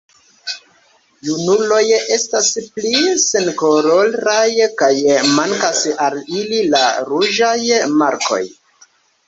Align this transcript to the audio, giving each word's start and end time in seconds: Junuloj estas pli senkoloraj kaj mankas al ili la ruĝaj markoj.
Junuloj 1.27 1.81
estas 2.15 2.47
pli 2.77 3.03
senkoloraj 3.25 4.49
kaj 4.81 4.91
mankas 5.37 5.85
al 6.09 6.19
ili 6.41 6.65
la 6.73 6.85
ruĝaj 7.13 7.57
markoj. 8.03 8.45